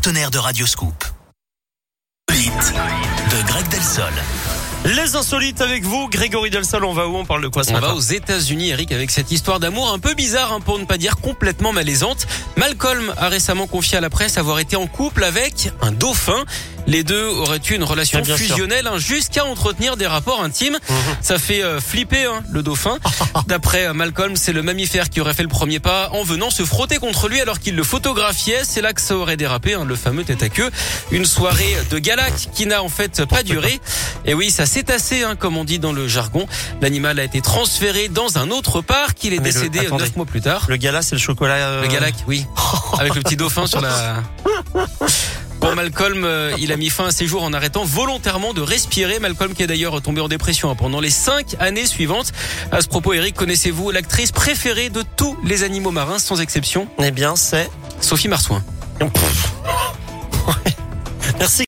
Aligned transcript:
partenaire 0.00 0.30
de 0.30 0.38
Radioscoop. 0.38 1.04
de 2.28 3.42
Greg 3.48 3.68
Delsol. 3.68 4.12
Les 4.96 5.16
insolites 5.16 5.60
avec 5.60 5.84
vous, 5.84 6.08
Grégory 6.08 6.48
Delsol, 6.48 6.82
on 6.82 6.94
va 6.94 7.08
où 7.08 7.16
On 7.16 7.26
parle 7.26 7.42
de 7.42 7.48
quoi 7.48 7.62
ce 7.62 7.70
On 7.70 7.74
matin 7.74 7.88
va 7.88 7.94
aux 7.94 8.00
États-Unis, 8.00 8.70
Eric, 8.70 8.90
avec 8.90 9.10
cette 9.10 9.30
histoire 9.30 9.60
d'amour 9.60 9.92
un 9.92 9.98
peu 9.98 10.14
bizarre, 10.14 10.50
hein, 10.50 10.60
pour 10.60 10.78
ne 10.78 10.86
pas 10.86 10.96
dire 10.96 11.16
complètement 11.18 11.72
malaisante. 11.72 12.26
Malcolm 12.56 13.12
a 13.18 13.28
récemment 13.28 13.66
confié 13.66 13.98
à 13.98 14.00
la 14.00 14.08
presse 14.08 14.38
avoir 14.38 14.60
été 14.60 14.76
en 14.76 14.86
couple 14.86 15.24
avec 15.24 15.70
un 15.82 15.92
dauphin. 15.92 16.42
Les 16.86 17.04
deux 17.04 17.26
auraient 17.26 17.60
eu 17.68 17.74
une 17.74 17.84
relation 17.84 18.18
Ah, 18.22 18.24
bien 18.24 18.36
fusionnelle 18.38 18.86
hein, 18.86 18.96
jusqu'à 18.96 19.44
entretenir 19.44 19.98
des 19.98 20.06
rapports 20.06 20.42
intimes. 20.42 20.78
Ça 21.20 21.38
fait 21.38 21.62
euh, 21.62 21.80
flipper 21.80 22.24
hein, 22.24 22.42
le 22.50 22.62
dauphin. 22.62 22.96
D'après 23.46 23.88
euh, 23.88 23.92
Malcolm, 23.92 24.36
c'est 24.36 24.54
le 24.54 24.62
mammifère 24.62 25.10
qui 25.10 25.20
aurait 25.20 25.34
fait 25.34 25.42
le 25.42 25.50
premier 25.50 25.80
pas 25.80 26.08
en 26.12 26.22
venant 26.22 26.48
se 26.48 26.64
frotter 26.64 26.96
contre 26.96 27.28
lui 27.28 27.42
alors 27.42 27.60
qu'il 27.60 27.76
le 27.76 27.82
photographiait. 27.82 28.62
C'est 28.64 28.80
là 28.80 28.94
que 28.94 29.02
ça 29.02 29.16
aurait 29.16 29.36
dérapé, 29.36 29.74
hein, 29.74 29.84
le 29.84 29.96
fameux 29.96 30.24
tête 30.24 30.42
à 30.42 30.48
queue. 30.48 30.70
Une 31.10 31.26
soirée 31.26 31.76
de 31.90 31.98
galac 31.98 32.32
qui 32.54 32.64
n'a 32.64 32.82
en 32.82 32.88
fait 32.88 33.26
pas 33.26 33.42
duré. 33.42 33.80
Et 34.28 34.34
oui, 34.34 34.50
ça 34.50 34.66
s'est 34.66 34.82
tassé, 34.84 35.22
hein, 35.24 35.34
comme 35.36 35.56
on 35.56 35.64
dit 35.64 35.78
dans 35.78 35.92
le 35.92 36.06
jargon. 36.06 36.46
L'animal 36.82 37.18
a 37.18 37.24
été 37.24 37.40
transféré 37.40 38.08
dans 38.08 38.38
un 38.38 38.50
autre 38.50 38.82
parc. 38.82 39.24
Il 39.24 39.32
est 39.32 39.38
Mais 39.38 39.48
le- 39.48 39.52
décédé 39.54 39.78
euh, 39.80 39.86
attendez. 39.86 40.04
neuf 40.04 40.16
mois 40.16 40.26
plus 40.26 40.40
tard. 40.42 40.66
Le 40.68 40.76
gala, 40.76 41.00
c'est 41.02 41.14
le 41.16 41.20
chocolat. 41.20 41.54
euh, 41.54 41.82
Le 41.82 41.88
Galac, 41.88 42.14
oui. 42.26 42.46
Avec 43.00 43.14
le 43.14 43.22
petit 43.22 43.36
dauphin 43.36 43.66
sur 43.66 43.80
la... 43.80 44.22
Pour 45.60 45.74
Malcolm, 45.74 46.22
euh, 46.24 46.54
il 46.60 46.70
a 46.72 46.76
mis 46.76 46.88
fin 46.88 47.06
à 47.06 47.10
ses 47.10 47.26
jours 47.26 47.42
en 47.42 47.52
arrêtant 47.52 47.84
volontairement 47.84 48.52
de 48.54 48.60
respirer. 48.60 49.18
Malcolm 49.18 49.54
qui 49.54 49.64
est 49.64 49.66
d'ailleurs 49.66 50.00
tombé 50.02 50.20
en 50.20 50.28
dépression 50.28 50.70
hein, 50.70 50.76
pendant 50.76 51.00
les 51.00 51.10
cinq 51.10 51.56
années 51.58 51.84
suivantes. 51.86 52.32
À 52.70 52.80
ce 52.80 52.86
propos, 52.86 53.12
Eric, 53.14 53.34
connaissez-vous 53.34 53.90
l'actrice 53.90 54.30
préférée 54.30 54.88
de 54.88 55.02
tous 55.16 55.36
les 55.42 55.64
animaux 55.64 55.90
marins, 55.90 56.20
sans 56.20 56.40
exception? 56.40 56.86
Eh 57.02 57.10
bien, 57.10 57.34
c'est. 57.34 57.68
Sophie 58.00 58.28
Marsouin. 58.28 58.62
Merci. 61.40 61.56